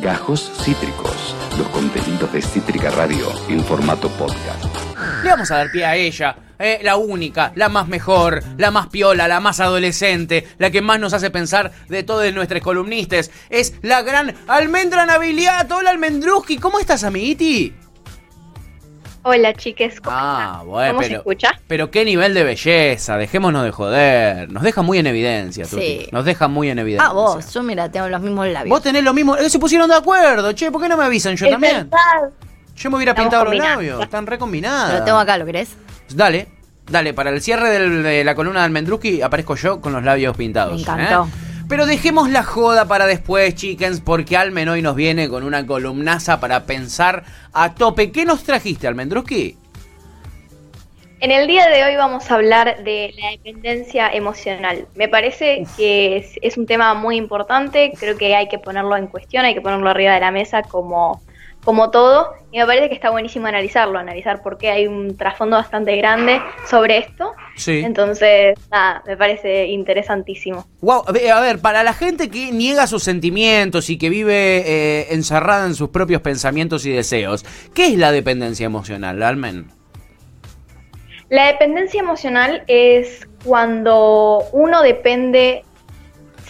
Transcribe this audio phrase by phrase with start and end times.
[0.00, 4.64] Gajos Cítricos, los contenidos de Cítrica Radio en formato podcast.
[5.22, 8.86] Le vamos a dar pie a ella, eh, la única, la más mejor, la más
[8.86, 13.30] piola, la más adolescente, la que más nos hace pensar de todos nuestros columnistas.
[13.50, 15.76] Es la gran Almendra Nabiliato.
[15.76, 17.74] Hola Almendruski, ¿cómo estás, amiguiti?
[19.22, 21.50] Hola chiques, ¿cómo Ah, bueno, ¿Cómo se pero, escucha?
[21.68, 24.50] pero qué nivel de belleza, dejémonos de joder.
[24.50, 25.66] Nos deja muy en evidencia.
[25.66, 26.06] Sí.
[26.10, 27.10] Nos deja muy en evidencia.
[27.10, 28.70] Ah, vos, yo mira, tengo los mismos labios.
[28.70, 29.36] Vos tenés lo mismo.
[29.36, 31.90] eh, se pusieron de acuerdo, che, ¿por qué no me avisan yo Es también?
[31.90, 32.30] verdad.
[32.76, 34.98] Yo me hubiera Estamos pintado los labios, están recombinadas.
[35.00, 35.76] Lo tengo acá, ¿lo querés?
[36.14, 36.48] Dale,
[36.90, 40.34] dale, para el cierre del- de la columna de Almendruski aparezco yo con los labios
[40.34, 40.76] pintados.
[40.76, 41.24] Me encantó.
[41.26, 41.49] ¿eh?
[41.70, 46.40] Pero dejemos la joda para después, chickens, porque Almen hoy nos viene con una columnaza
[46.40, 48.10] para pensar a tope.
[48.10, 49.56] ¿Qué nos trajiste, Almendruski?
[51.20, 54.88] En el día de hoy vamos a hablar de la dependencia emocional.
[54.96, 59.06] Me parece que es, es un tema muy importante, creo que hay que ponerlo en
[59.06, 61.22] cuestión, hay que ponerlo arriba de la mesa como,
[61.64, 65.56] como todo, y me parece que está buenísimo analizarlo, analizar por qué hay un trasfondo
[65.56, 67.32] bastante grande sobre esto.
[67.56, 67.82] Sí.
[67.84, 70.66] Entonces, nada, me parece interesantísimo.
[70.80, 75.66] Wow, a ver, para la gente que niega sus sentimientos y que vive eh, encerrada
[75.66, 79.70] en sus propios pensamientos y deseos, ¿qué es la dependencia emocional, Almen?
[81.28, 85.62] La dependencia emocional es cuando uno depende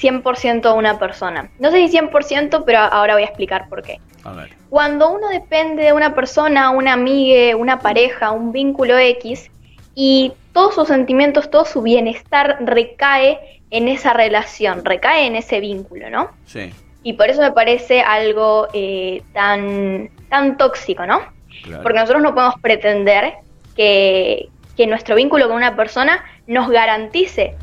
[0.01, 1.51] 100% de una persona.
[1.59, 4.01] No sé si 100%, pero ahora voy a explicar por qué.
[4.25, 4.51] A ver.
[4.69, 9.51] Cuando uno depende de una persona, una amiga, una pareja, un vínculo X,
[9.95, 16.11] y todos sus sentimientos, todo su bienestar recae en esa relación, recae en ese vínculo,
[16.11, 16.31] ¿no?
[16.47, 21.21] Sí, Y por eso me parece algo eh, tan, tan tóxico, ¿no?
[21.63, 21.83] claro.
[21.83, 23.35] Porque nosotros no podemos pretender
[23.77, 27.55] que, que nuestro vínculo con una persona nos garantice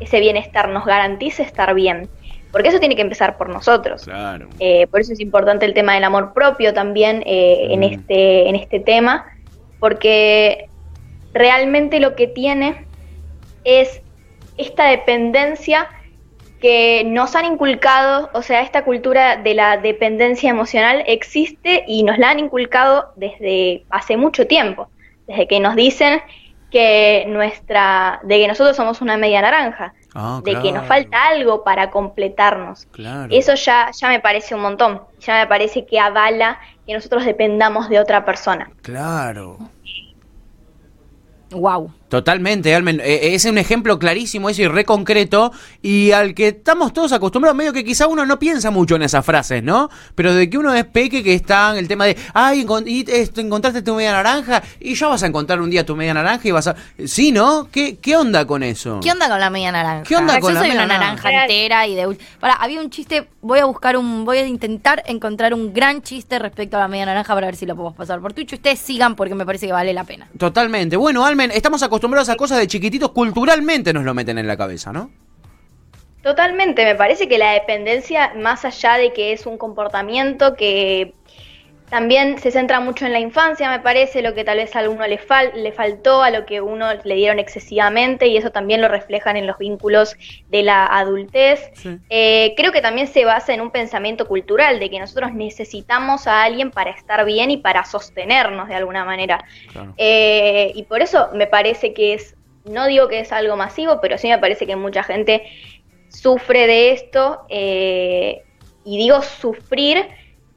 [0.00, 2.08] ese bienestar, nos garantice estar bien.
[2.56, 4.04] Porque eso tiene que empezar por nosotros.
[4.04, 4.48] Claro.
[4.60, 8.56] Eh, por eso es importante el tema del amor propio también eh, en, este, en
[8.56, 9.26] este tema,
[9.78, 10.70] porque
[11.34, 12.86] realmente lo que tiene
[13.64, 14.00] es
[14.56, 15.90] esta dependencia
[16.58, 22.16] que nos han inculcado, o sea, esta cultura de la dependencia emocional existe y nos
[22.16, 24.88] la han inculcado desde hace mucho tiempo,
[25.26, 26.22] desde que nos dicen
[26.70, 31.62] que nuestra, de que nosotros somos una media naranja, Ah, de que nos falta algo
[31.62, 32.86] para completarnos.
[32.86, 33.28] Claro.
[33.30, 35.02] Eso ya, ya me parece un montón.
[35.20, 38.70] Ya me parece que avala que nosotros dependamos de otra persona.
[38.80, 39.58] Claro.
[41.50, 41.92] Wow.
[42.08, 43.00] Totalmente, Almen.
[43.02, 45.52] Eh, es un ejemplo clarísimo ese y re concreto
[45.82, 49.24] y al que estamos todos acostumbrados, medio que quizá uno no piensa mucho en esas
[49.26, 49.90] frases, ¿no?
[50.14, 52.64] Pero de que uno es peque que está en el tema de, ay,
[53.36, 56.52] encontraste tu media naranja y ya vas a encontrar un día tu media naranja y
[56.52, 56.76] vas a...
[57.04, 57.68] Sí, ¿no?
[57.72, 59.00] ¿Qué, qué onda con eso?
[59.02, 60.04] ¿Qué onda con la media naranja?
[60.04, 61.24] ¿Qué onda con Yo la soy media una naranja?
[61.24, 65.02] naranja entera y de Pará, había un chiste, voy a buscar un, voy a intentar
[65.06, 68.20] encontrar un gran chiste respecto a la media naranja para ver si lo podemos pasar
[68.20, 68.52] por Twitch.
[68.52, 70.28] Ustedes sigan porque me parece que vale la pena.
[70.38, 70.96] Totalmente.
[70.96, 71.95] Bueno, Almen, estamos acostumbrados
[72.28, 75.10] a cosas de chiquititos, culturalmente nos lo meten en la cabeza, ¿no?
[76.22, 81.14] Totalmente, me parece que la dependencia, más allá de que es un comportamiento que
[81.88, 85.06] también se centra mucho en la infancia, me parece, lo que tal vez a alguno
[85.06, 88.88] le, fal le faltó, a lo que uno le dieron excesivamente, y eso también lo
[88.88, 90.16] reflejan en los vínculos
[90.48, 91.70] de la adultez.
[91.74, 91.98] Sí.
[92.10, 96.42] Eh, creo que también se basa en un pensamiento cultural, de que nosotros necesitamos a
[96.42, 99.44] alguien para estar bien y para sostenernos de alguna manera.
[99.72, 99.94] Claro.
[99.96, 104.18] Eh, y por eso me parece que es, no digo que es algo masivo, pero
[104.18, 105.44] sí me parece que mucha gente
[106.08, 107.42] sufre de esto.
[107.48, 108.42] eh,
[108.86, 110.06] y digo sufrir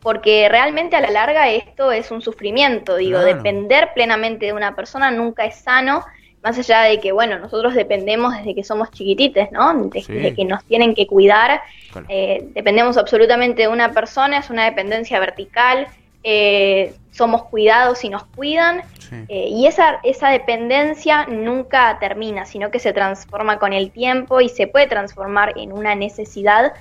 [0.02, 2.96] porque realmente a la larga esto es un sufrimiento.
[2.96, 3.36] Digo, Claro.
[3.36, 6.04] depender plenamente de una persona nunca es sano.
[6.42, 9.74] Más allá de que, bueno, nosotros dependemos desde que somos chiquitites, ¿no?
[9.90, 10.36] Desde Sí.
[10.36, 11.62] que nos tienen que cuidar.
[11.92, 12.08] Claro.
[12.10, 15.88] Eh, dependemos absolutamente de una persona, es una dependencia vertical.
[16.22, 18.82] eh, somos cuidados y nos cuidan.
[19.00, 19.16] Sí.
[19.30, 24.50] Eh, y esa, esa dependencia nunca termina, sino que se transforma con el tiempo y
[24.50, 26.74] se puede transformar en una necesidad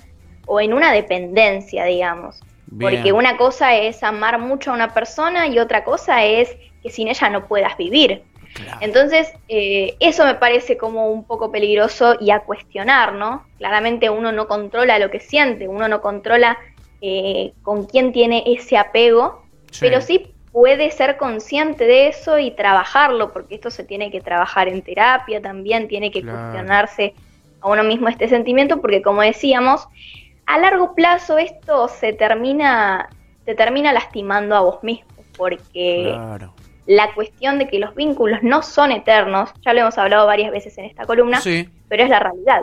[0.45, 2.41] o en una dependencia, digamos.
[2.71, 2.95] Bien.
[2.97, 7.09] Porque una cosa es amar mucho a una persona y otra cosa es que sin
[7.09, 8.23] ella no puedas vivir.
[8.55, 8.79] Claro.
[8.81, 13.45] Entonces, eh, eso me parece como un poco peligroso y a cuestionar, ¿no?
[13.59, 16.59] Claramente uno no controla lo que siente, uno no controla
[17.01, 19.79] eh, con quién tiene ese apego, Sí.
[19.83, 24.67] pero sí puede ser consciente de eso y trabajarlo, porque esto se tiene que trabajar
[24.67, 26.39] en terapia también, tiene que Claro.
[26.39, 27.15] cuestionarse
[27.61, 29.87] a uno mismo este sentimiento, porque como decíamos,
[30.49, 33.09] a largo plazo esto se termina,
[33.45, 35.07] te termina lastimando a vos mismo,
[35.37, 36.55] porque Claro.
[36.87, 40.77] la cuestión de que los vínculos no son eternos, ya lo hemos hablado varias veces
[40.79, 41.69] en esta columna, Sí.
[41.89, 42.63] pero es la realidad.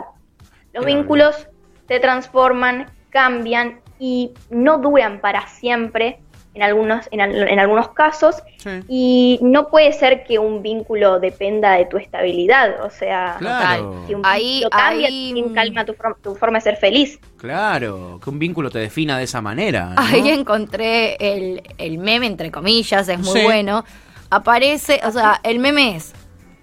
[0.72, 1.48] Los vínculos
[1.86, 6.18] se transforman, cambian y no duran para siempre
[6.56, 8.70] en algunos, en, al- en algunos casos Sí.
[8.88, 14.02] y no puede ser que un vínculo dependa de tu estabilidad, o sea, Claro.
[14.06, 17.20] si un Ahí- vínculo cambia, ahí- sin calma tu, forma- tu forma de ser feliz.
[17.36, 19.90] Claro, que un vínculo te defina de esa manera.
[19.94, 20.00] ¿no?
[20.02, 23.44] Ahí encontré el, el meme, entre comillas, es muy Sí.
[23.44, 23.84] bueno.
[24.30, 26.12] Aparece, o sea, el meme es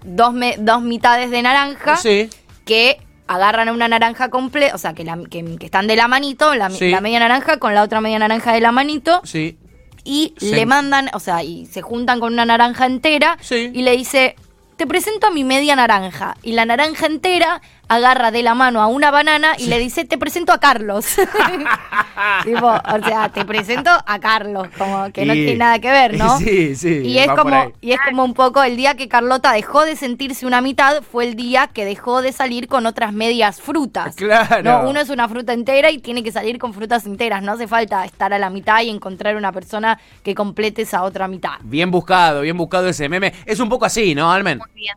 [0.04, 2.28] dos, me- dos mitades de naranja Sí,
[2.66, 6.54] que agarran una naranja completa, o sea, que, la- que, que están de la manito,
[6.54, 6.90] la, Sí.
[6.90, 9.56] la media naranja con la otra media naranja de la manito, sí.
[10.04, 10.52] Y Sí.
[10.52, 13.70] le mandan, o sea, y se juntan con una naranja entera Sí.
[13.74, 14.36] y le dice,
[14.76, 16.36] te presento a mi media naranja.
[16.42, 20.18] Y la naranja entera agarra de la mano a una banana y le dice, te
[20.18, 21.06] presento a Carlos.
[22.44, 26.38] tipo, o sea, te presento a Carlos, como que no tiene nada que ver, ¿no?
[26.38, 27.02] Sí, sí.
[27.04, 30.46] Y es, como, y es como un poco el día que Carlota dejó de sentirse
[30.46, 34.16] una mitad, fue el día que dejó de salir con otras medias frutas.
[34.16, 34.62] Claro.
[34.62, 37.42] No, uno es una fruta entera y tiene que salir con frutas enteras.
[37.42, 41.28] No hace falta estar a la mitad y encontrar una persona que complete esa otra
[41.28, 41.54] mitad.
[41.62, 43.32] Bien buscado, bien buscado ese meme.
[43.46, 44.58] Es un poco así, ¿no, Almen?
[44.58, 44.96] Muy bien.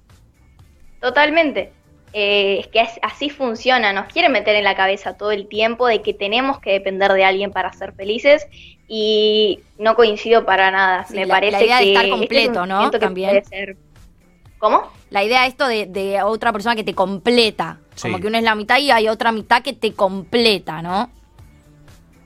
[1.00, 1.77] Totalmente.
[2.14, 5.88] Eh, es que es- así funciona, nos quieren meter en la cabeza todo el tiempo
[5.88, 8.48] de que tenemos que depender de alguien para ser felices
[8.88, 11.04] y no coincido para nada.
[11.06, 12.90] Sí, Me la- parece la idea de estar este es completo, ¿no?
[12.92, 13.30] que También.
[13.30, 13.78] puede ser-
[14.58, 14.84] ¿Cómo?
[15.12, 17.78] La idea esto de, de otra persona que te completa.
[17.96, 18.04] Sí.
[18.08, 21.12] Como que uno es la mitad y hay otra mitad que te completa, ¿no?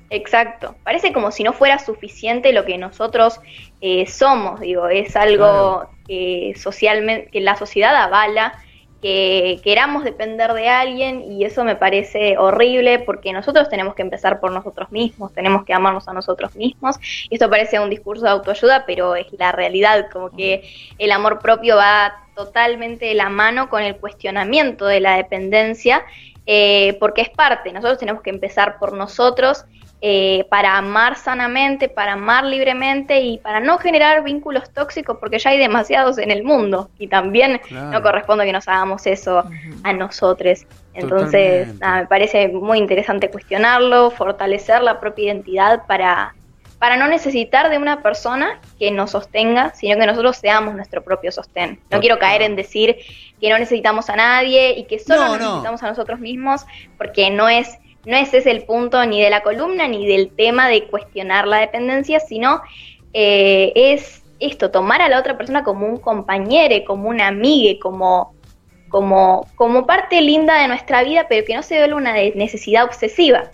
[0.10, 0.76] Exacto.
[0.84, 3.40] Parece como si no fuera suficiente lo que nosotros
[3.82, 4.60] eh, somos.
[4.60, 8.54] Digo, es algo que socialmente, que la sociedad avala,
[9.02, 14.40] que queramos depender de alguien y eso me parece horrible porque nosotros tenemos que empezar
[14.40, 16.98] por nosotros mismos, tenemos que amarnos a nosotros mismos.
[17.30, 20.64] Y esto parece un discurso de autoayuda, pero es la realidad, como que
[21.00, 26.04] el amor propio va totalmente de la mano con el cuestionamiento de la dependencia,
[26.54, 29.64] eh, porque es parte, nosotros tenemos que empezar por nosotros
[30.02, 35.52] eh, para amar sanamente, para amar libremente y para no generar vínculos tóxicos, porque ya
[35.52, 37.92] hay demasiados en el mundo y también Claro.
[37.92, 39.46] no corresponde que nos hagamos eso
[39.84, 40.66] a nosotros.
[40.94, 46.36] Entonces, nada, me parece muy interesante cuestionarlo, fortalecer la propia identidad para,
[46.82, 51.32] para no necesitar de una persona que nos sostenga, sino que nosotros seamos nuestro propio
[51.32, 51.80] sostén.
[51.92, 52.98] No quiero caer en decir
[53.40, 55.46] que no necesitamos a nadie y que solo No, nos no.
[55.50, 56.66] necesitamos a nosotros mismos,
[56.98, 60.70] porque no es, no es ese el punto ni de la columna ni del tema
[60.70, 62.64] de cuestionar la dependencia, sino
[63.14, 68.34] eh, es esto, tomar a la otra persona como un compañero, como una amiga, como,
[68.90, 73.52] como, como parte linda de nuestra vida, pero que no se vuelva una necesidad obsesiva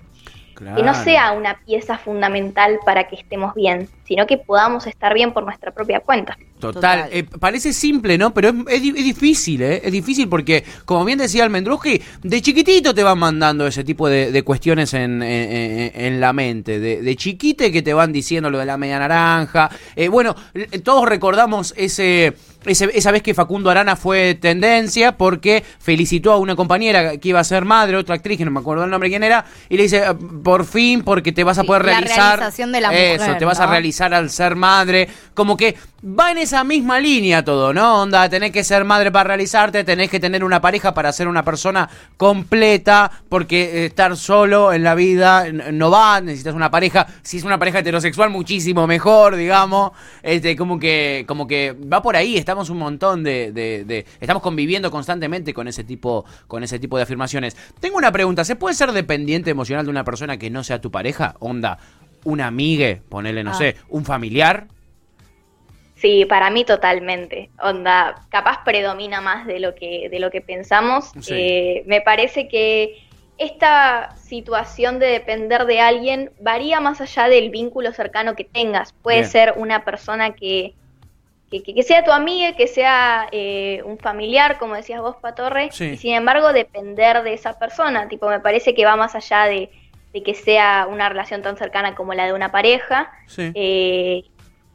[0.58, 5.34] que no sea una pieza fundamental para que estemos bien, sino que podamos estar bien
[5.34, 6.38] por nuestra propia cuenta.
[6.60, 6.74] Total,
[7.04, 7.10] Total.
[7.12, 8.34] Eh, parece simple, ¿no?
[8.34, 9.82] Pero es, es di- es difícil, ¿eh?
[9.84, 14.32] Es difícil porque, como bien decía Almendruji, de chiquitito te van mandando ese tipo de,
[14.32, 16.80] de cuestiones en, en- la mente.
[16.80, 19.70] De, de chiquite que te van diciendo lo de la media naranja.
[19.96, 20.36] Eh, bueno,
[20.84, 22.34] todos recordamos ese,
[22.66, 27.40] ese- esa vez que Facundo Arana fue tendencia porque felicitó a una compañera que iba
[27.40, 29.84] a ser madre, otra actriz, que no me acuerdo el nombre quién era, y le
[29.84, 32.38] dice, "Ah, por fin, porque te vas a Sí, poder la realizar.
[32.40, 33.72] realización de la Eso, mujer, te vas a ¿no?
[34.02, 35.08] Al ser madre.
[35.34, 38.02] Como que va en esa misma línea todo, ¿no?
[38.04, 41.44] Onda, tenés que ser madre para realizarte, tenés que tener una pareja para ser una
[41.44, 47.08] persona completa, porque eh, estar solo en la vida no va, necesitas una pareja.
[47.24, 49.92] Si es una pareja heterosexual, muchísimo mejor, digamos.
[50.22, 54.44] Este, como que, como que va por ahí, estamos un montón de, de- de- estamos
[54.44, 57.56] conviviendo constantemente con ese tipo, con ese tipo de afirmaciones.
[57.80, 60.92] Tengo una pregunta, ¿se puede ser dependiente emocional de una persona que no sea tu
[60.92, 61.36] pareja?
[61.40, 61.80] Onda,
[62.28, 63.54] una amiga, ponele, no Ah.
[63.56, 64.68] sé, un familiar.
[65.96, 67.50] Sí, para mí totalmente.
[67.62, 71.12] Onda, capaz predomina más de lo que, de lo que pensamos.
[71.22, 71.34] Sí.
[71.34, 72.98] Eh, me parece que
[73.38, 78.94] esta situación de depender de alguien varía más allá del vínculo cercano que tengas.
[78.94, 79.30] Puede Bien.
[79.30, 80.74] ser una persona que,
[81.50, 85.70] que, que- que sea tu amiga, que sea eh, un familiar, como decías vos, Patorre,
[85.72, 85.86] Sí.
[85.94, 88.08] y sin embargo depender de esa persona.
[88.10, 89.70] Tipo, me parece que va más allá de,
[90.14, 93.12] de que sea una relación tan cercana como la de una pareja.
[93.28, 93.52] Sí.
[93.54, 94.24] Eh,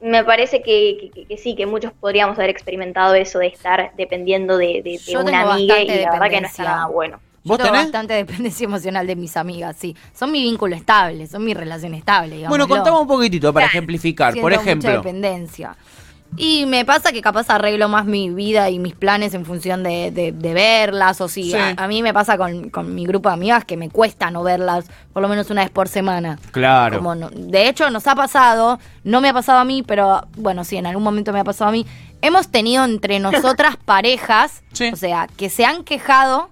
[0.01, 4.57] me parece que, que- que sí, que muchos podríamos haber experimentado eso de estar dependiendo
[4.59, 7.21] de, de- de Yo una amiga y la verdad que no está nada bueno.
[7.45, 7.87] Yo ¿Vos tengo tenés?
[7.87, 9.97] bastante dependencia emocional de mis amigas, sí.
[10.15, 12.51] Son mi vínculo estable, son mi relación estable, digamos.
[12.51, 14.33] Bueno, contame un poquitito para ejemplificar.
[14.35, 15.77] Por Mucha ejemplo, dependencia.
[16.37, 20.11] Y me pasa que capaz arreglo más mi vida y mis planes en función de,
[20.11, 21.21] de- de verlas.
[21.21, 21.55] O si Sí.
[21.55, 24.43] a, a mí me pasa con, con mi grupo de amigas que me cuesta no
[24.43, 26.39] verlas por lo menos una vez por semana.
[26.51, 26.97] claro.
[26.99, 30.65] Como no- de hecho, nos ha pasado, no me ha pasado a mí, pero bueno,
[30.65, 31.87] sí, en algún momento me ha pasado a mí.
[32.23, 33.19] Hemos tenido entre
[33.59, 34.91] nosotras parejas, Sí.
[34.93, 36.49] o sea, que se han quejado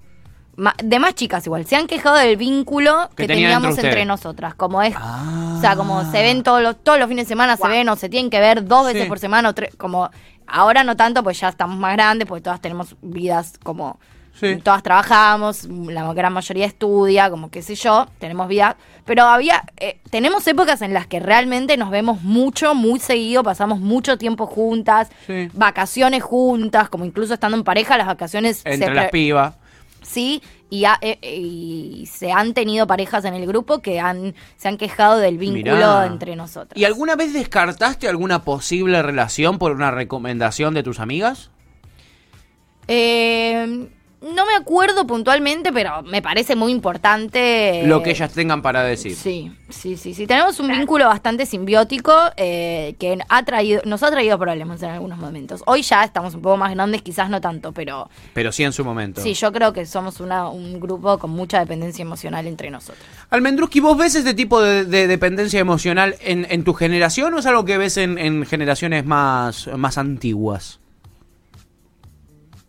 [0.82, 4.54] de más chicas igual, se han quejado del vínculo Que teníamos entre nosotras.
[4.54, 5.54] Como es, Ah.
[5.56, 7.96] o sea, como se ven todos los, todos los fines de semana, se ven o
[7.96, 9.08] se tienen que ver dos veces Sí.
[9.08, 10.10] por semana o tres, como
[10.46, 13.98] ahora no tanto, pues ya estamos más grandes, porque todas tenemos vidas como
[14.32, 14.56] Sí.
[14.62, 20.00] todas trabajamos, la gran mayoría estudia, como qué sé yo, tenemos vida, pero había, eh,
[20.08, 25.10] tenemos épocas en las que realmente nos vemos mucho, muy seguido, pasamos mucho tiempo juntas,
[25.26, 25.48] Sí.
[25.52, 29.54] vacaciones juntas, como incluso estando en pareja, las vacaciones Entre se las pibas.
[30.02, 34.68] Sí, y, ha- eh, y se han tenido parejas en el grupo que han se
[34.68, 36.06] han quejado del vínculo Mirá.
[36.06, 36.80] entre nosotros.
[36.80, 41.50] ¿Y alguna vez descartaste alguna posible relación por una recomendación de tus amigas?
[42.88, 43.88] Eh,
[44.22, 47.82] no me acuerdo puntualmente, pero me parece muy importante.
[47.86, 49.14] Lo que ellas tengan para decir.
[49.16, 50.26] Sí, sí, sí, sí.
[50.26, 55.18] Tenemos un vínculo bastante simbiótico eh, que ha traído, nos ha traído problemas en algunos
[55.18, 55.62] momentos.
[55.66, 58.84] Hoy ya estamos un poco más grandes, quizás no tanto, pero Pero sí en su
[58.84, 59.22] momento.
[59.22, 63.04] sí, yo creo que somos una, un grupo con mucha dependencia emocional entre nosotros.
[63.30, 67.46] Almendruski, ¿vos ves este tipo de, de dependencia emocional en, en tu generación o es
[67.46, 70.79] algo que ves en, en generaciones más, más antiguas?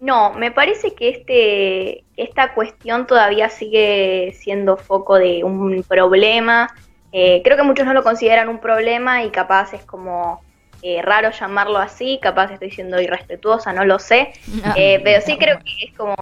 [0.02, 6.70] No, me parece que este, esta cuestión todavía sigue siendo foco de un problema.
[7.12, 10.44] Eh, creo que muchos no lo consideran un problema y capaz es como
[10.82, 14.34] eh, raro llamarlo así, capaz estoy siendo irrespetuosa, no lo sé.
[14.74, 16.16] Eh, pero sí creo que es como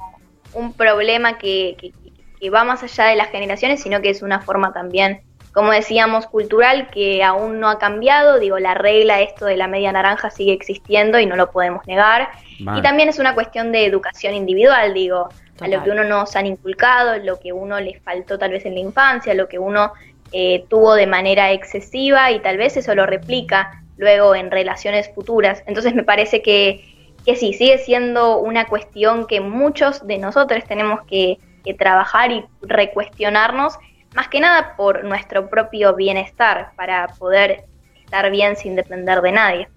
[0.52, 1.94] un problema que, que-
[2.40, 5.24] que va más allá de las generaciones, sino que es una forma también,
[5.60, 8.40] como decíamos, cultural que aún no ha cambiado.
[8.40, 12.30] Digo, la regla, esto de la media naranja sigue existiendo y no lo podemos negar.
[12.58, 15.28] Y también es una cuestión de educación individual, digo,
[15.60, 18.76] a lo que uno nos han inculcado, lo que uno le faltó tal vez en
[18.76, 19.92] la infancia, lo que uno
[20.32, 25.62] eh, tuvo de manera excesiva y tal vez eso lo replica luego en relaciones futuras.
[25.68, 31.02] Entonces me parece que, que sí, sigue siendo una cuestión que muchos de nosotros tenemos
[31.02, 33.78] que, que trabajar y recuestionarnos,
[34.14, 37.66] más que nada por nuestro propio bienestar, para poder
[38.04, 39.70] estar bien sin depender de nadie.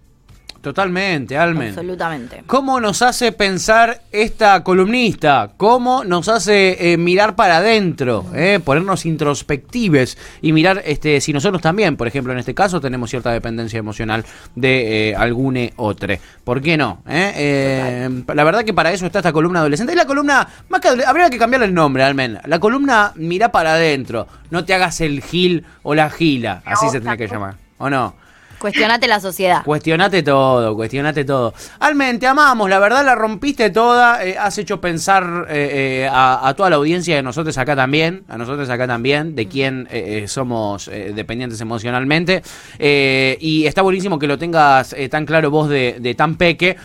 [0.63, 1.71] Totalmente, Almen.
[1.71, 2.45] Absolutamente.
[2.47, 5.51] ¿Cómo nos hace pensar esta columnista?
[5.57, 8.25] ¿Cómo nos hace eh, mirar para adentro?
[8.33, 8.61] eh?
[8.65, 13.33] Ponernos introspectives y mirar este, si nosotros también, por ejemplo, en este caso, tenemos cierta
[13.33, 16.15] dependencia emocional de eh, algune otro.
[16.45, 17.03] ¿Por qué no?
[17.09, 17.33] eh?
[17.37, 19.93] Eh, la verdad que para eso está esta columna adolescente.
[19.93, 22.39] Es la columna, más que habría que cambiarle el nombre, Almen.
[22.45, 24.29] La columna mira para adentro.
[24.51, 26.63] No te hagas el gil o la gila.
[26.65, 27.57] Así se tiene que llamar.
[27.79, 28.15] ¿O no?
[28.63, 29.65] Cuestionate la sociedad.
[29.65, 31.53] Cuestionate todo, cuestionate todo.
[31.81, 36.55] Almen, te amamos, la verdad la rompiste toda, eh, has hecho pensar eh, eh, a,
[36.57, 39.89] toda la audiencia de nosotros acá también, a nosotros acá también, de quién
[40.29, 42.43] somos dependientes emocionalmente.
[42.79, 46.77] Y está buenísimo que lo tengas tan claro vos de, tan peque,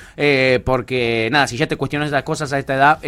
[0.66, 3.00] porque nada, si ya te cuestionas estas cosas a esta edad,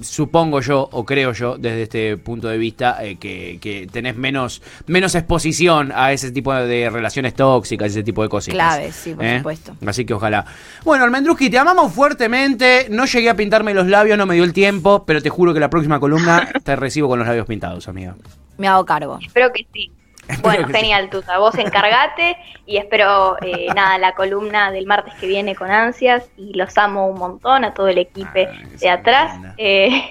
[0.00, 5.14] supongo yo, o creo yo, desde este punto de vista, que, que tenés menos, menos
[5.14, 8.54] exposición a ese tipo de relaciones tóxicas, ese tipo de cositas.
[8.54, 9.76] Clave, sí, por supuesto.
[9.86, 10.44] Así que ojalá.
[10.84, 12.86] Bueno, Almendruski, te amamos fuertemente.
[12.90, 15.60] No llegué a pintarme los labios, no me dio el tiempo, pero te juro que
[15.60, 18.14] la próxima columna te recibo con los labios pintados, amiga.
[18.58, 19.18] Me hago cargo.
[19.20, 19.90] Espero que sí.
[20.42, 21.38] Bueno, genial, Tuta.
[21.38, 26.52] Vos encargate y espero, eh, nada, la columna del martes que viene con ansias y
[26.54, 28.48] los amo un montón a todo el equipo Ay,
[28.80, 29.38] de atrás.
[29.56, 30.10] Eh,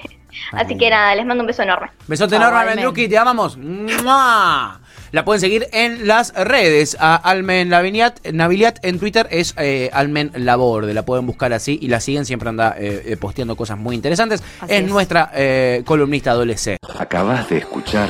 [0.54, 1.92] así que nada, les mando un beso enorme.
[2.08, 2.70] Besote enorme, Almen.
[2.72, 3.58] Almendruski, te amamos.
[3.58, 4.80] ¡Mua!
[5.12, 6.98] La pueden seguir en las redes.
[7.00, 10.94] A Almen Laviniat, Naviliat en Twitter es eh, Almen Laborde.
[10.94, 12.26] La pueden buscar así y la siguen.
[12.26, 14.44] Siempre anda eh, eh, posteando cosas muy interesantes.
[14.60, 14.88] Así es.
[14.88, 16.80] nuestra eh, columnista adolescente.
[16.98, 18.10] Acabas de escuchar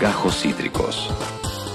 [0.00, 1.10] Gajos Cítricos.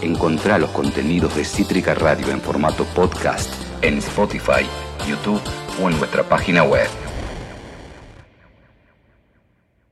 [0.01, 3.49] Encontrá los contenidos de Cítrica Radio en formato podcast
[3.81, 4.65] en Spotify,
[5.07, 5.41] YouTube
[5.81, 6.87] o en nuestra página web.